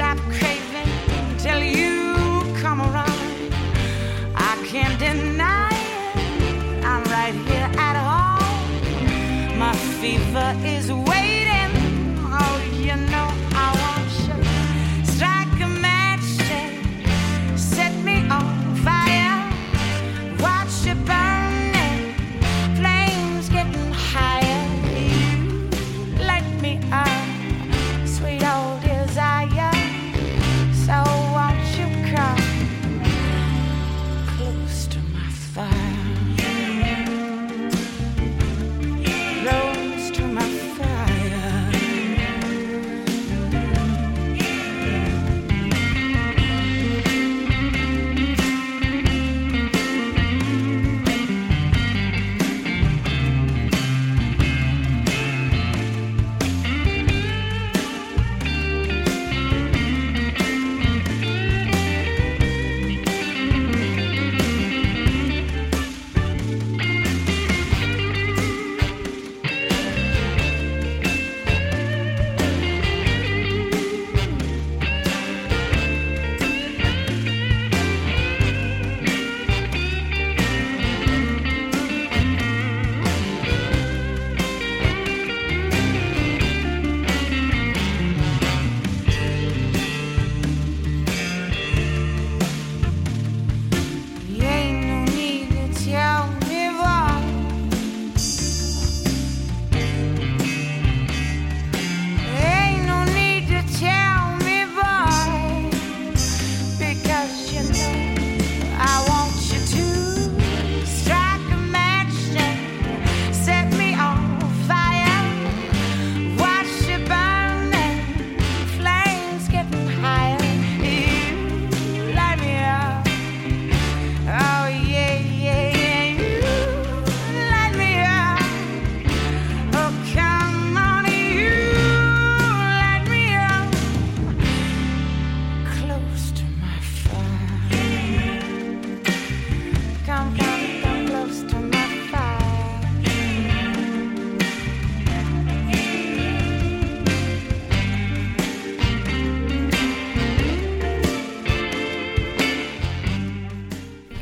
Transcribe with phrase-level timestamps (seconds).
[0.00, 2.14] stop craving till you
[2.62, 3.52] come around.
[4.34, 6.84] I can't deny it.
[6.86, 9.58] I'm right here at home.
[9.58, 10.90] My fever is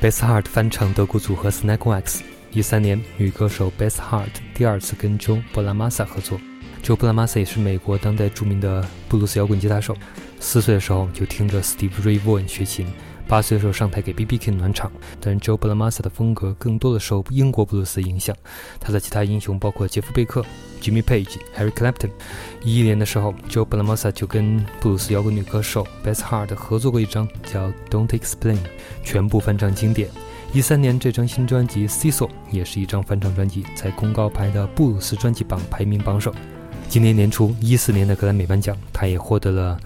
[0.08, 2.20] Beth Hart 翻唱德国组合 Snack Wax。
[2.50, 6.40] 一三年，女歌手 Beth Hart 第二次跟 Joe Bonamassa 合作。
[6.82, 9.94] Joe Bonamassa 也是美国当代著名的布鲁斯摇滚吉他手。
[10.40, 12.87] 四岁的时候就听着 Steve Ray Vaughan 学琴，
[13.26, 14.38] 八岁的时候上台给 B.B.
[14.38, 14.90] King 暖场。
[15.20, 18.34] 但 Joe Bonamassa 的风格更多的受英国布鲁斯影响。
[18.81, 20.43] 他的其他英雄包括杰夫贝克、
[20.78, 22.10] Jimmy Page、Harry Clapton。
[22.62, 28.56] 一一年的时候，Joe Bonamassa 就跟布鲁斯摇滚女歌手 Beth Hart 合作过一张叫《Don't Explain》，
[29.04, 30.08] 全部翻唱经典。
[30.52, 36.34] 一三年这张新专辑《Cecil》也是一张翻唱专辑，在公告牌的布鲁斯专辑榜排名榜首。
[36.88, 39.78] 今年年初，一四年的格莱美颁奖，她也获得了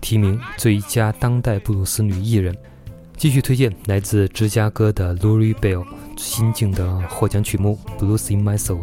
[0.00, 2.56] 提名最佳当代布鲁斯女艺人。
[3.16, 5.84] 继续推荐来自芝加哥的 Lori Bell
[6.16, 8.80] 新晋的获奖曲目《Blues in My Soul》。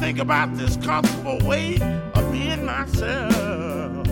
[0.00, 1.74] Think about this comfortable way
[2.14, 4.06] of being myself.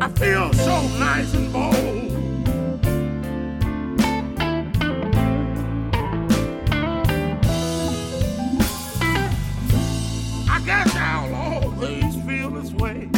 [0.00, 2.12] I feel so nice and bold.
[10.48, 13.08] I guess I'll always feel this way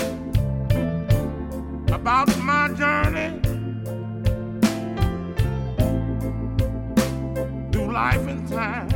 [1.92, 3.38] about my journey
[7.70, 8.93] through life and time.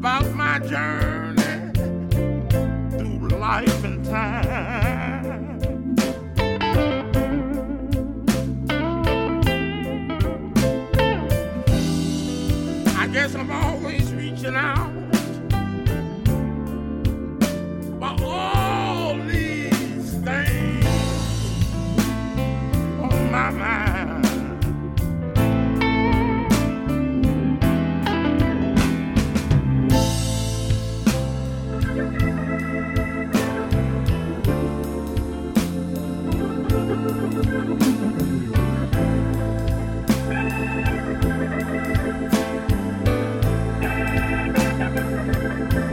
[0.00, 1.72] About my journey
[2.90, 5.94] through life and time.
[12.96, 14.90] I guess I'm always reaching out
[17.98, 20.86] for all these things
[23.02, 23.79] on my mind.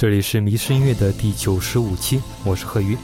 [0.00, 2.96] 这里是迷失音乐的第九十五期，我是贺鱼。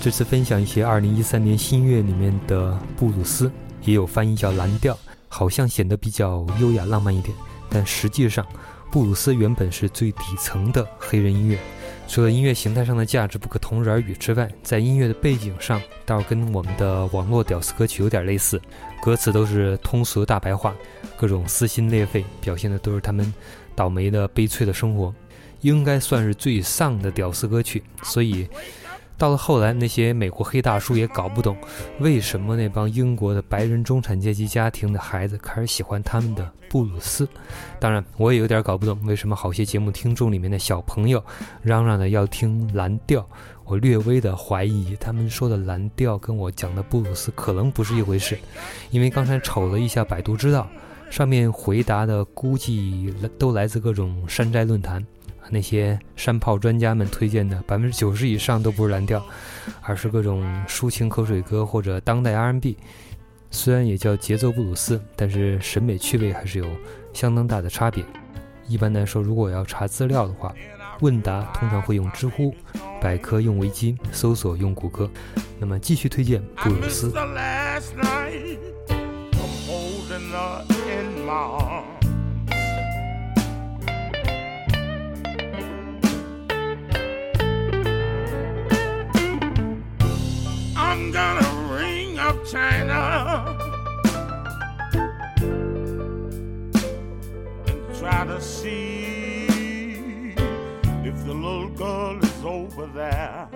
[0.00, 3.48] 这次分享一些二零一三年新乐里面的布鲁斯。
[3.82, 7.32] 也有翻译叫蓝调，好像显得比较优雅浪漫一点，
[7.70, 8.44] 但实际上，
[8.90, 11.56] 布鲁斯原本是最底层的黑人音乐。
[12.08, 18.60] 除了音乐形态上的价值不可同日而语之外，在音乐的背景上倒跟我们的网络屌丝歌曲有点类似，
[19.00, 20.74] 歌词都是通俗大白话，
[21.16, 23.32] 各种撕心裂肺，表现的都是他们
[23.76, 25.14] 倒霉的悲催的生活，
[25.62, 27.82] 应该算是最丧的屌丝歌曲。
[28.02, 28.46] 所以。
[29.18, 31.56] 到了后来，那些美国黑大叔也搞不懂，
[32.00, 37.28] 为什么那帮英国的白人中产阶级家庭的孩子开始喜欢他们的布鲁斯。
[37.78, 41.22] 当然，我也有点搞不懂，为什么好些节目听众里面的小朋友
[41.62, 43.24] 嚷嚷的要听蓝调。
[43.64, 48.36] 我略微的怀疑，他们说的蓝调跟我讲的布鲁斯可能不是一回事。
[48.90, 50.68] 因为刚才瞅了一下百度知道，
[51.10, 55.06] 上面回答的估计都来自各种山寨论坛。
[55.52, 59.22] 那些山炮专家们推荐的百分之九十以上都不是蓝调，
[59.82, 62.78] 而是各种抒情口水歌或者当代 R&B。
[63.50, 66.66] 虽然也叫节奏布鲁斯，但是审美趣味还是有
[67.12, 68.02] 相当大的差别。
[68.66, 70.54] 一般来说，如果要查资料的话，
[71.00, 72.54] 问答通常会用知乎，
[72.98, 75.10] 百科用维基，搜索用谷歌。
[75.58, 77.12] 那么继续推荐布鲁斯。
[98.32, 99.44] And see
[101.04, 103.48] if the little girl is over there.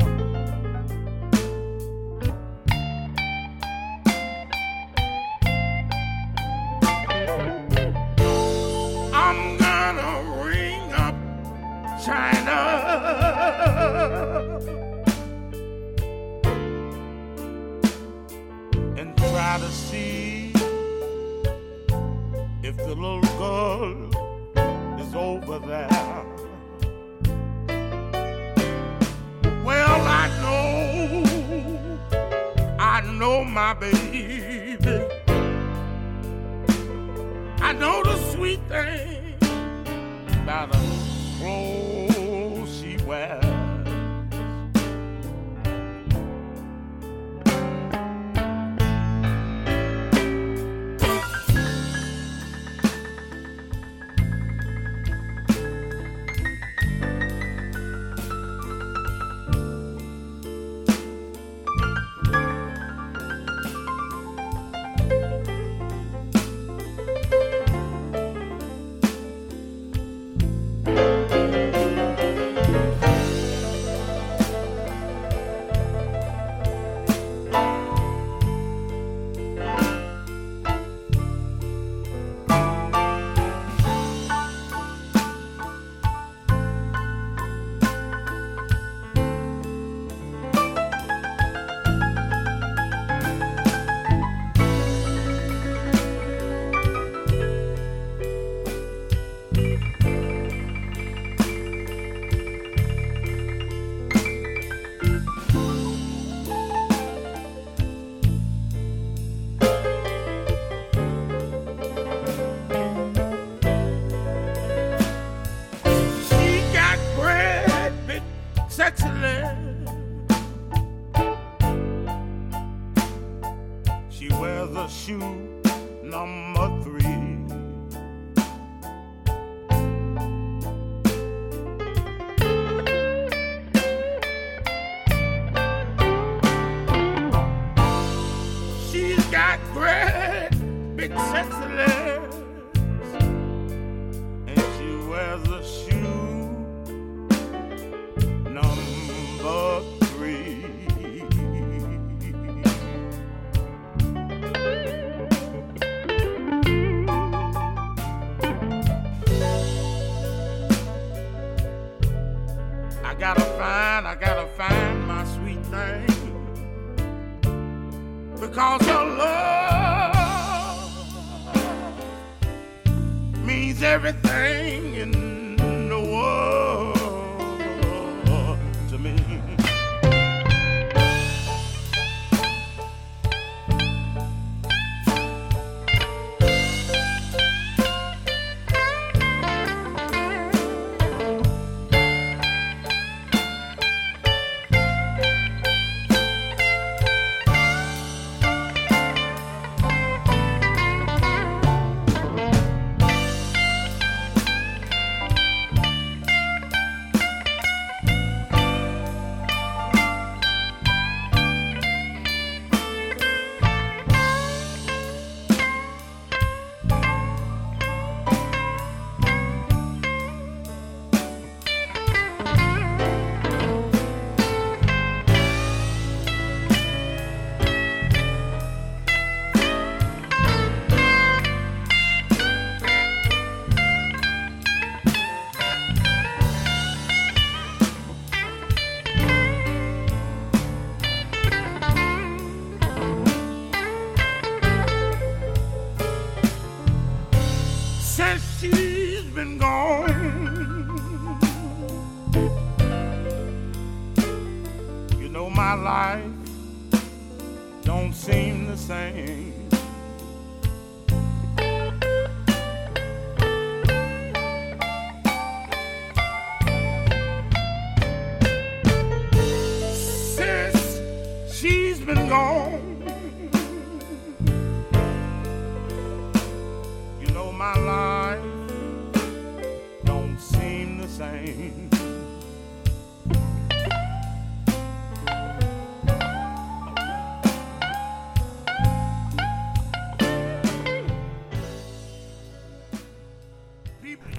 [9.15, 11.17] I'm gonna ring up
[12.05, 12.87] China
[19.17, 20.53] try to see
[22.63, 24.16] if the little girl
[25.17, 25.89] over there.
[29.65, 31.25] Well, I know,
[32.79, 34.77] I know my baby.
[37.61, 39.35] I know the sweet thing
[40.43, 40.79] about the
[41.39, 41.86] clothes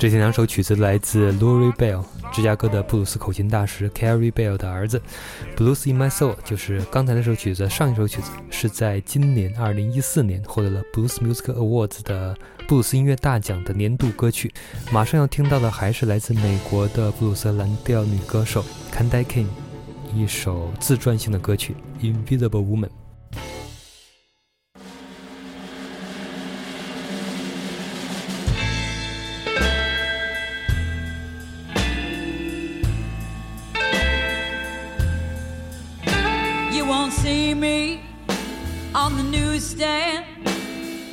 [0.08, 5.02] People 这两首曲子来自 Lori Bell，芝加哥的布鲁斯口琴大师 Carrie Bell 的儿子。
[5.58, 12.38] Blues in My Soul 就是刚才那首曲子，上一首曲子是在今年2014年获得了 Blues Music Awards 的
[12.70, 14.54] 布鲁斯音乐大奖的年度歌曲。
[14.92, 19.48] 马上要听到的还是来自美国的布鲁斯蓝调女歌手 Candy King
[20.16, 22.88] 一首自传性的歌曲《Invisible Woman》。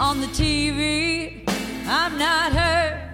[0.04, 1.48] On the TV.
[1.86, 3.10] I'm not her.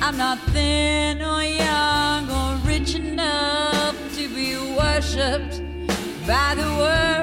[0.00, 5.60] I'm not thin or young or rich enough to be worshipped
[6.26, 7.13] by the world.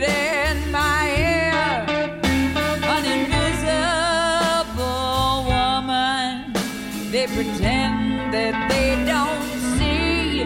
[0.00, 1.84] There's my hair,
[2.94, 4.64] an invisible
[5.52, 6.52] woman.
[7.12, 10.42] They pretend that they don't see.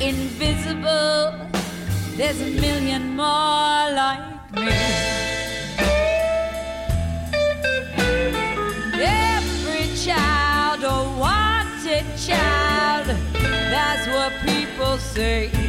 [0.00, 1.20] Invisible,
[2.16, 4.70] there's a million more like me.
[8.94, 13.06] Every child, oh, a wanted child,
[13.72, 15.63] that's what people say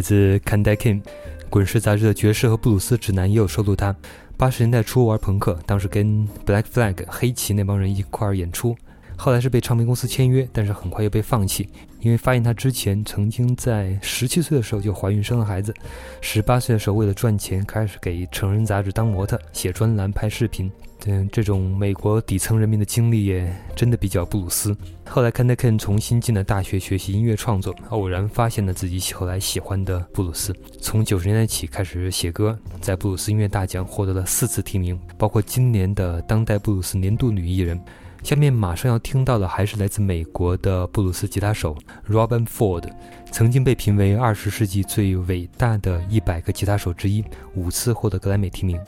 [0.00, 1.02] 来自 Candy Kim，
[1.50, 3.94] 滚石杂志的爵士和布鲁斯指南也有收录他。
[4.38, 8.74] 八十年代初玩朋克，当时跟 Black Flag 黑旗那帮人一块儿演出。
[9.14, 11.68] 后来是被唱片公司签约，但是很快又被放弃，
[12.00, 15.74] 因为发现他之前曾经在十七岁的时候就怀孕生了孩子，
[16.22, 20.72] 十八岁的时候为了赚钱开始给成人杂志当模特、写专栏、拍视频。
[21.06, 24.76] 嗯，这种美国底层人民的经历也真的比较布鲁斯。
[25.08, 30.54] 后来 k e n d Ken 重新进了大学学习音乐创作，偶然发现了自己后来喜欢的布鲁斯。
[30.80, 37.80] 从九十年代起开始写歌，在布鲁斯音乐大奖获得了四次提名，包括今年的当代布鲁斯年度女艺人。
[38.22, 41.74] 下面马上要听到的还是来自美国的布鲁斯吉他手
[42.06, 42.84] Robin Ford，
[43.32, 48.78] 曾经被评为二十世纪最伟大的一百个吉他手之一，五次获得格莱美提名。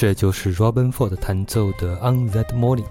[0.00, 2.86] 这就是 Robin Ford 弹奏的 On That Morning。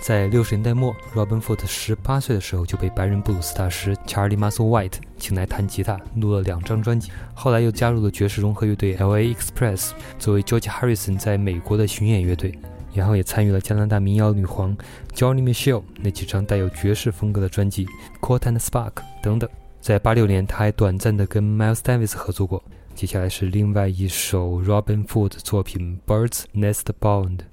[0.00, 7.12] 在六十年代末，Robin Ford 十八岁的时候就被白人布鲁斯大师 Charlie Muscle White 请来弹吉他，录了两张专辑。
[7.34, 9.32] 后来又加入了爵士融合乐队 L.A.
[9.32, 12.52] Express，作为 George Harrison 在美国的巡演乐队。
[12.92, 14.76] 然后也参与了加拿大民谣女皇
[15.14, 17.86] Johnny Michelle 那几张带有爵士风格的专辑
[18.20, 19.48] Court and Spark 等等。
[19.80, 22.60] 在八六年，他还短暂的跟 Miles Davis 合作过。
[23.00, 27.49] 接下来是另外一首 Robin Food 的作品 Birds Nest Bound。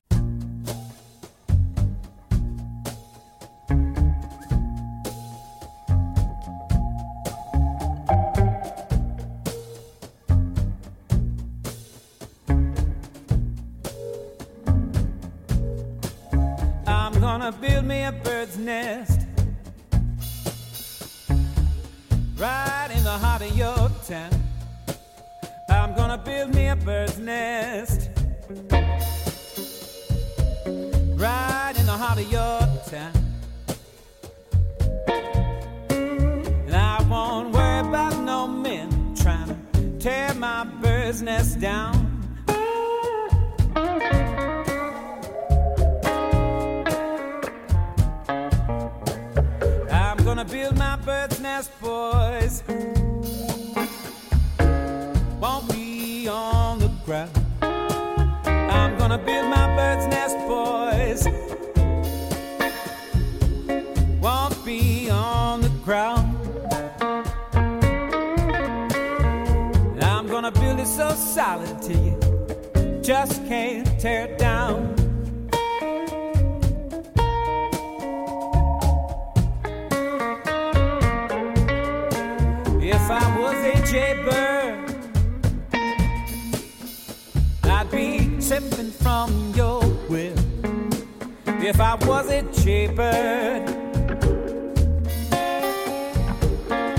[91.68, 93.68] If I was a jaybird,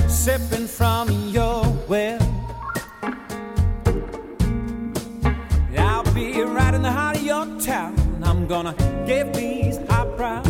[0.09, 2.21] sipping from your well.
[5.77, 7.97] I'll be right in the heart of your town.
[8.23, 8.75] I'm gonna
[9.07, 10.48] give these eyebrows hell.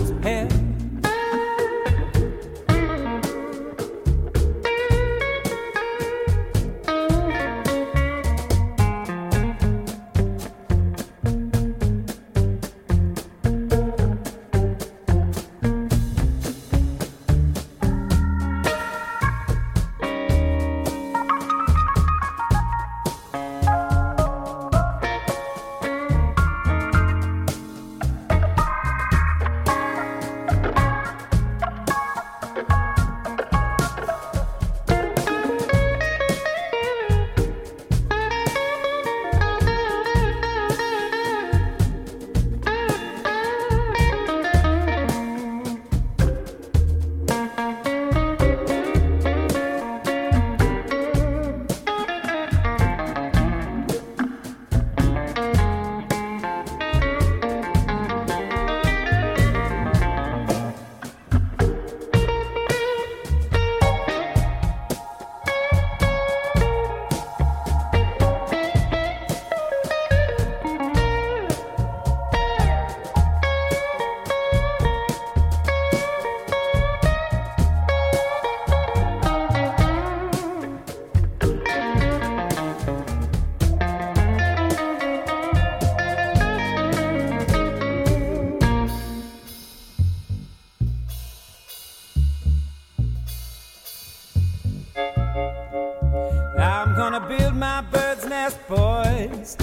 [97.29, 99.57] Build my bird's nest, boys.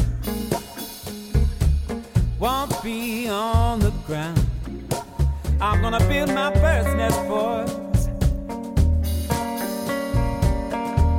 [2.40, 4.40] Won't be on the ground.
[5.60, 8.08] I'm gonna build my bird's nest, boys.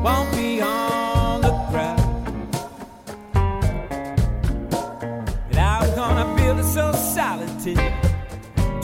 [0.05, 2.01] Won't be on the ground.
[5.51, 7.51] And I'm gonna build it so solid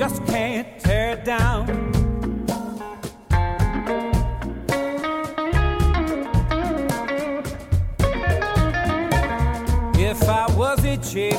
[0.03, 1.82] just can't tear it down.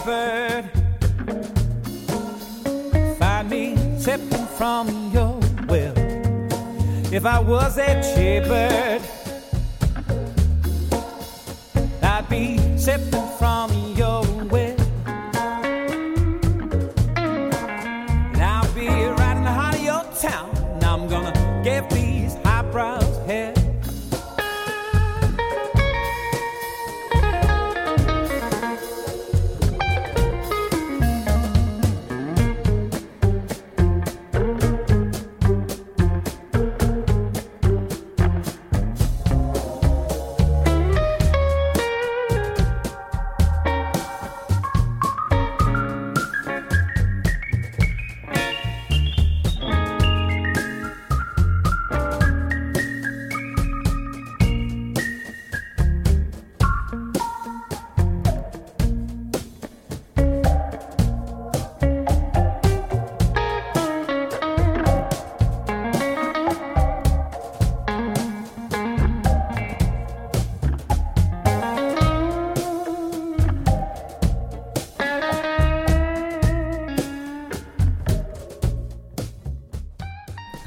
[0.08, 0.70] A jaybird,
[3.18, 5.94] find me sipping from your well.
[7.14, 9.02] If I was a jaybird,
[12.02, 14.73] I'd be sipping from your well.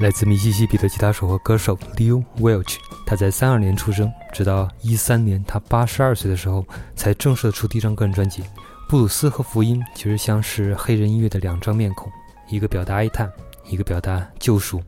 [0.07, 2.77] 来自密西西比的吉他手和歌手 Leo Welch。
[3.05, 8.41] 他在三二年出生，直到一三年他八十二岁的时候，才正式的出第一张个人专辑。
[8.87, 12.09] 布鲁斯和福音其实像是黑人音乐的两张面孔，
[12.47, 13.29] 一个表达哀叹，
[13.67, 14.81] 一个表达救赎，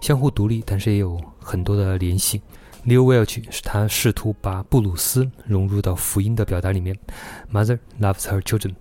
[0.00, 2.40] 相互独立，但是也有很多的联系。
[2.86, 6.96] Leo Welch 是他试图把布鲁斯融入到福音的表达里面。
[7.52, 8.72] Mother loves her children。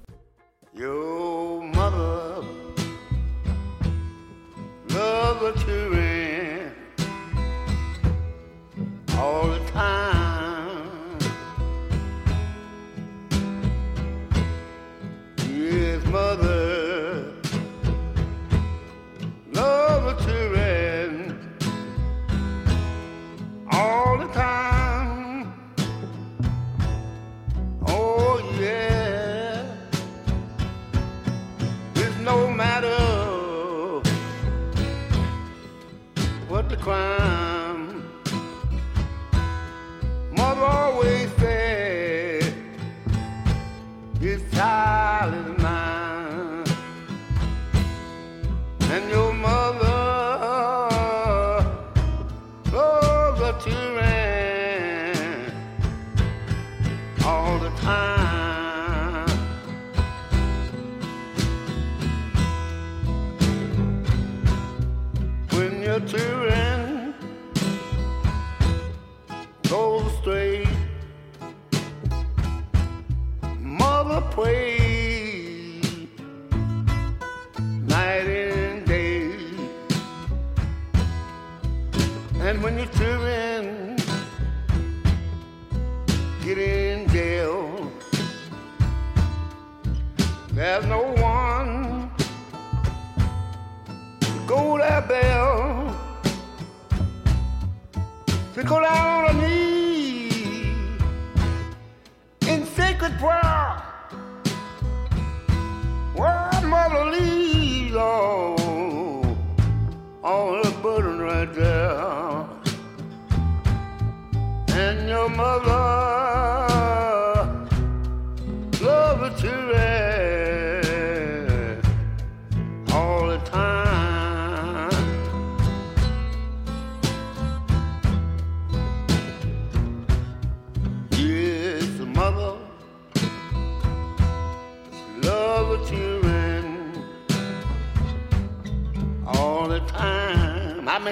[103.09, 103.44] good prayer.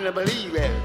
[0.04, 0.83] to believe it.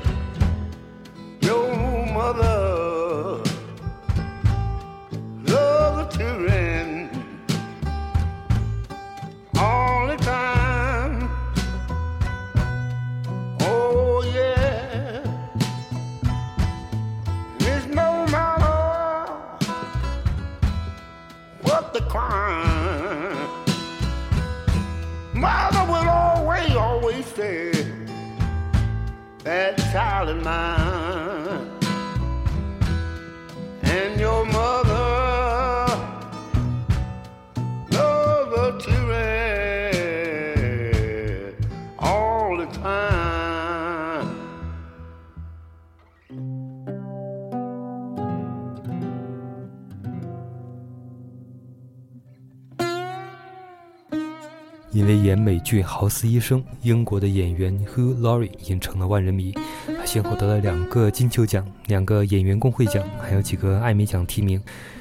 [55.73, 59.53] 为演美剧《豪斯医生》，英国的演员 Hugh Laurie 已经成了万人迷。
[59.87, 64.61] 他先后得了两个金球奖、两个演员工会奖，还有几个艾美奖提名。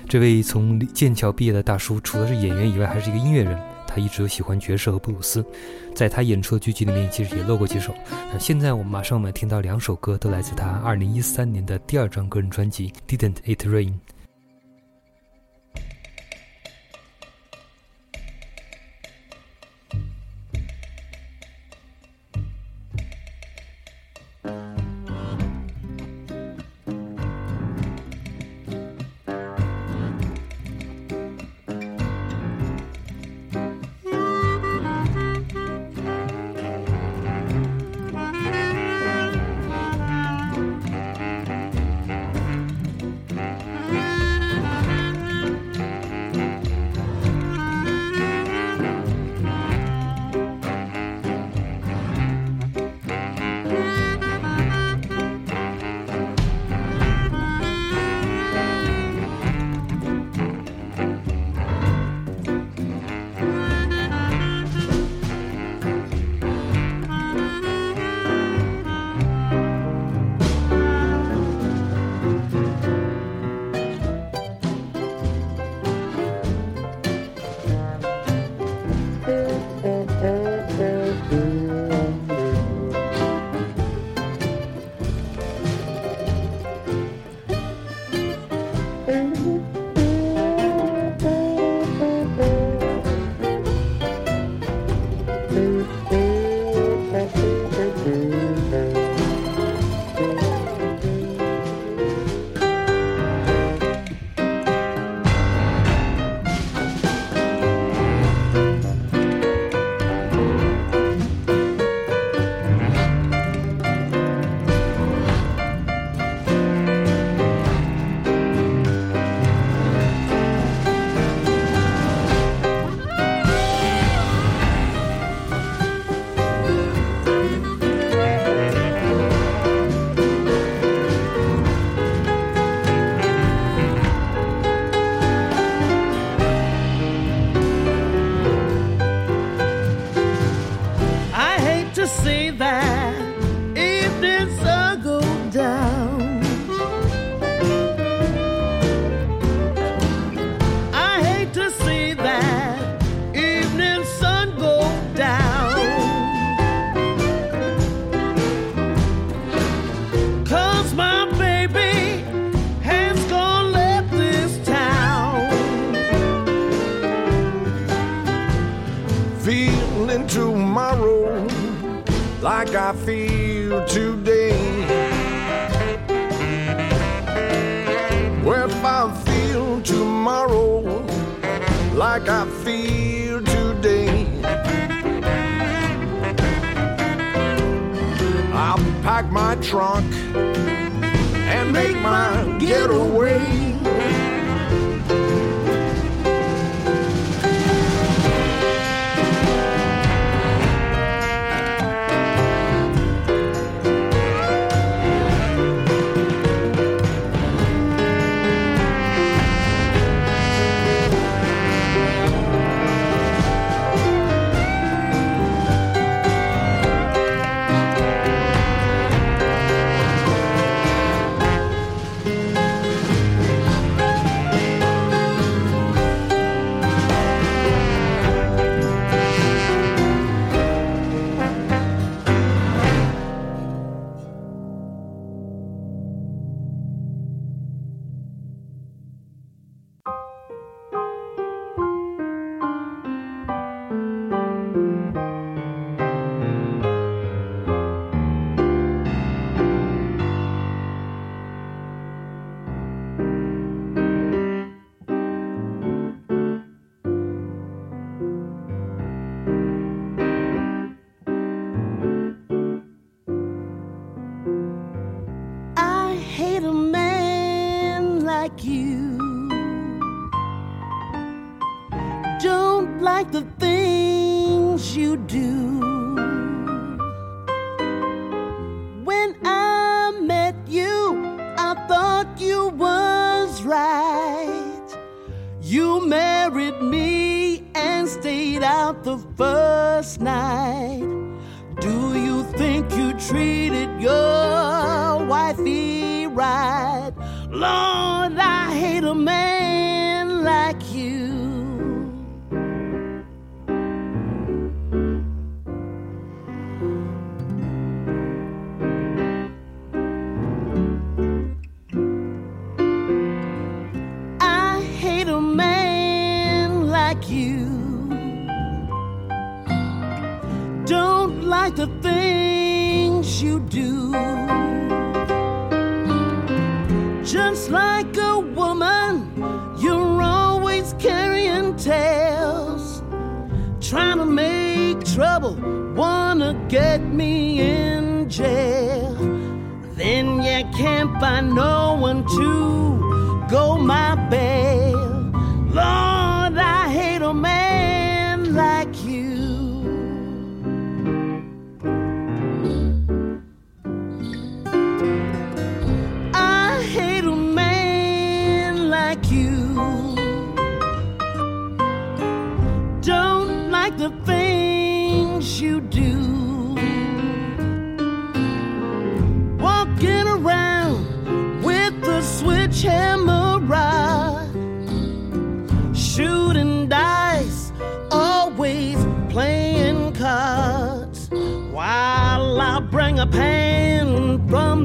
[0.10, 3.58] 这位从剑桥毕业的大叔，除了是演员以外，还是一个音乐人。
[3.88, 5.44] 他一直都喜欢爵士和布鲁斯，
[5.96, 7.96] 在他演出的剧集里面，其实也露过几首。
[8.32, 13.92] 那现在我们马上我们听到两首歌，都来自他2013年的第二张个人专辑《Didn't It Rain》。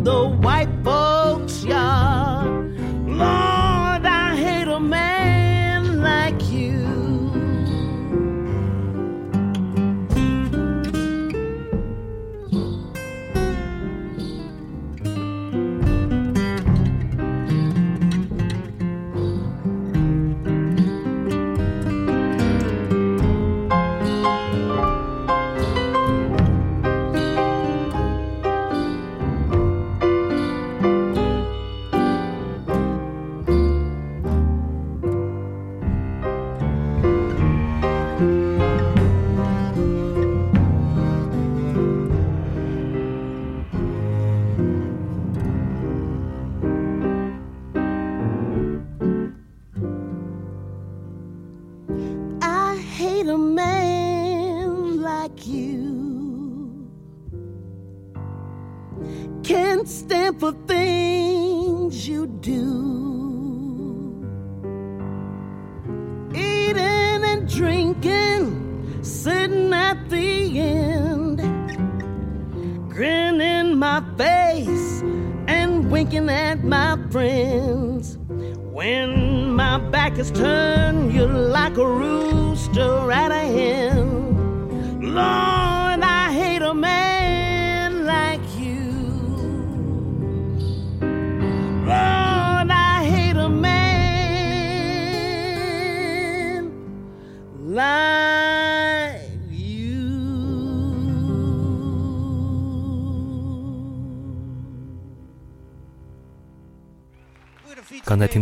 [0.00, 0.61] The white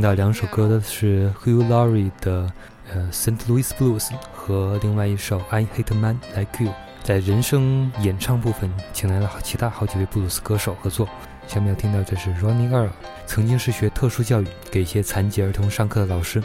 [0.01, 2.51] 听到两首歌的是 Hugh Laurie 的
[2.91, 6.71] 呃《Saint Louis Blues》和另外一首《I Hate a Man Like You》。
[7.03, 11.07] 在人声演唱部分，请来了其他好几位布鲁斯歌手合作。
[11.51, 12.91] 下面要听到这是 Running Earl，
[13.27, 16.41] 曾经是学特殊教育、给一些残疾儿童上课的老师。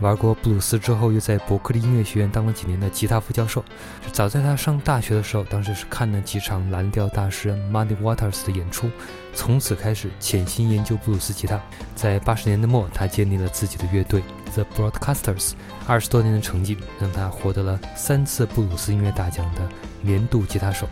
[0.00, 3.64] 玩过布鲁斯之后，又在伯克利音乐学院当了几年的吉他副教授。
[4.10, 8.90] 早在他上大学的时候，当时是看了几场蓝调大师 Muddy Waters 的演出，
[9.32, 11.60] 从此开始潜心研究布鲁斯吉他。
[11.94, 15.52] 在八十年代末，他建立了自己的乐队 The Broadcasters。
[15.86, 19.68] 二十多年的成绩，让他获得了三次布鲁斯音乐大奖的
[20.00, 20.88] 年度吉他手。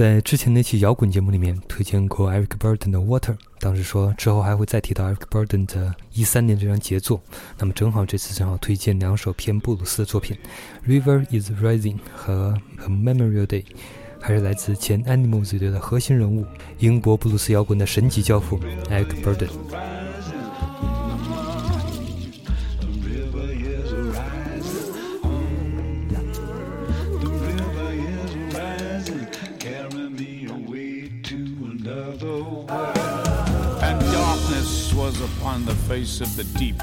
[0.00, 7.20] 在之前那期摇滚节目里面推荐过 Eric Burdon 的 Water，当时说之后还会再提到 Eric Burdon 的一三年这张杰作，
[7.58, 10.34] 那么正好这次正好推荐两首偏布鲁斯的作品
[10.88, 13.66] ，River Is Rising 和 Memorial Day，
[14.18, 16.46] 还是来自前 Animals 乐队的核心人物，
[16.78, 19.50] 英国布鲁斯摇滚的神级教父 Eric Burdon。
[36.20, 36.76] Of the deep,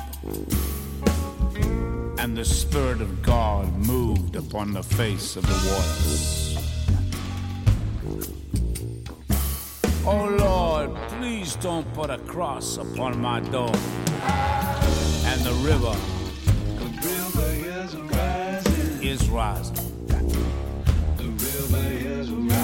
[2.20, 6.58] and the Spirit of God moved upon the face of the waters.
[10.06, 13.76] Oh Lord, please don't put a cross upon my door.
[15.26, 15.96] And the river,
[16.80, 17.50] the river
[17.82, 19.04] is rising.
[19.04, 20.08] Is rising.
[21.18, 22.57] The river is rising.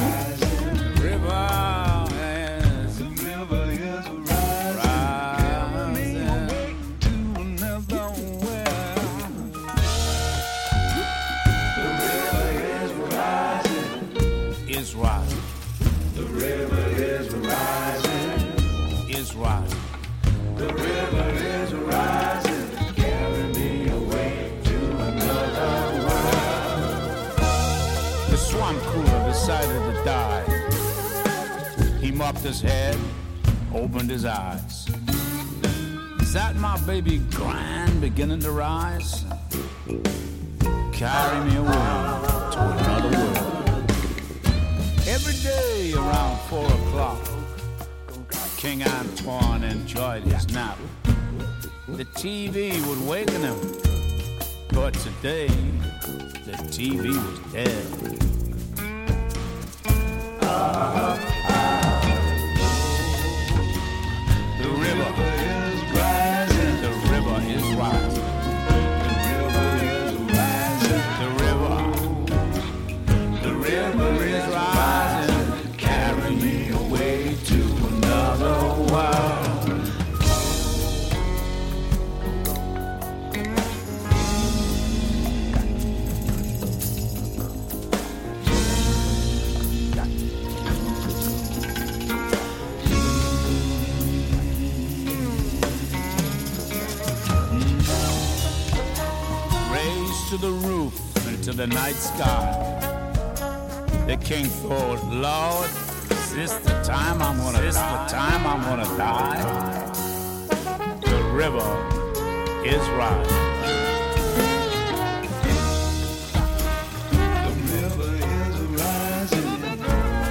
[32.44, 32.98] His head,
[33.74, 34.88] opened his eyes.
[36.20, 39.24] Is that my baby grand beginning to rise?
[40.92, 41.70] Carry me away
[42.52, 43.92] to another world.
[45.08, 47.20] Every day around four o'clock,
[48.58, 50.78] King Antoine enjoyed his nap.
[51.88, 53.60] The TV would waken him,
[54.70, 55.48] but today
[56.46, 58.14] the TV was dead.
[60.42, 61.33] The
[64.94, 65.43] river
[101.44, 102.80] to the night sky.
[104.08, 105.70] The king thought, Lord,
[106.10, 109.42] is this the time I'm gonna is this the time I'm gonna die?
[111.02, 111.72] The river
[112.64, 113.28] is rising.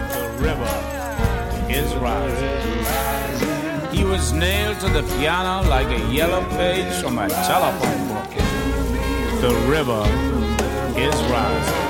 [0.08, 0.74] The river
[1.68, 3.94] is rising.
[3.94, 8.30] He was nailed to the piano like a yellow page from a telephone book.
[9.42, 10.32] The river
[10.96, 11.81] is rising.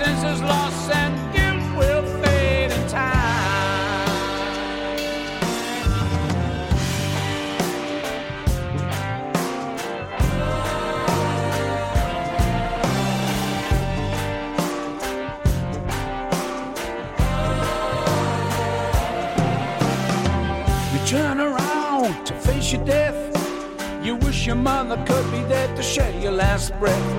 [0.00, 4.08] Innocence is lost and guilt will fade in time.
[20.94, 23.16] You turn around to face your death.
[24.02, 27.09] You wish your mother could be there to share your last breath.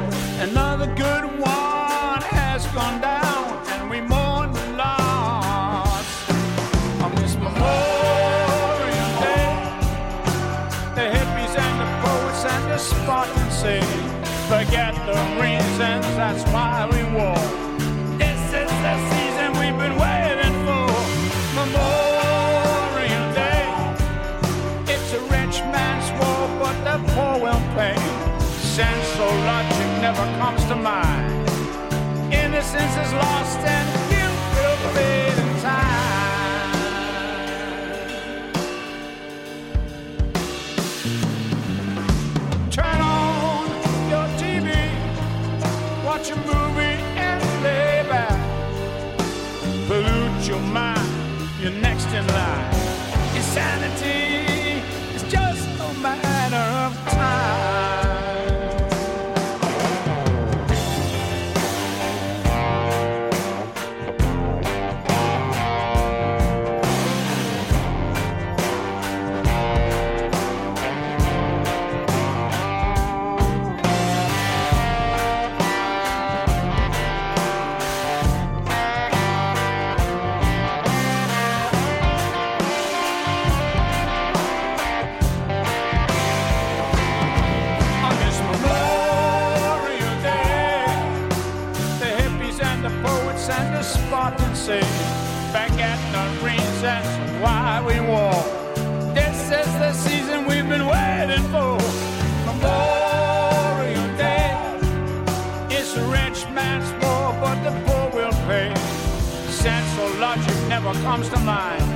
[111.04, 111.91] Comes to mind.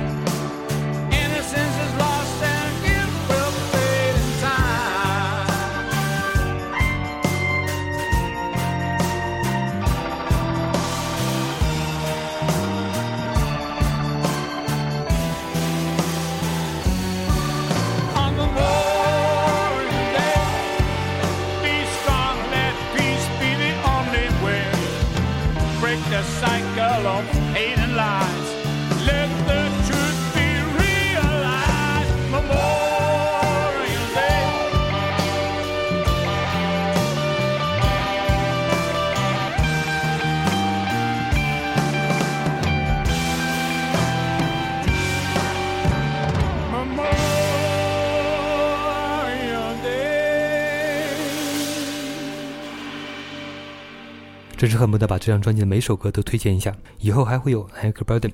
[54.66, 56.76] 真是恨不得把这张专辑的每首歌都推荐一下。
[56.98, 58.32] 以后还会有 Hank Burden，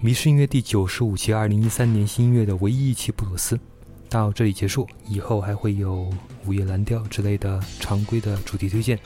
[0.00, 3.60] 迷失音乐第九十五期，二零一三年新音乐的唯一一期布鲁斯，
[4.08, 4.88] 到这里结束。
[5.06, 6.10] 以后还会有
[6.46, 8.98] 午夜蓝调之类的常规的主题推荐。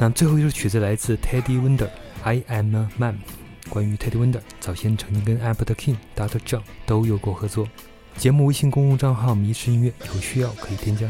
[0.00, 3.18] 那最后一首曲子来自 Teddy Wonder，I Am a Man。
[3.68, 6.40] 关于 Teddy Wonder，早先曾经跟 Albert King、Dr.
[6.40, 7.68] John 都有过合作。
[8.16, 11.08] 节目微信公共账号“迷失音乐”，有需要可以添加。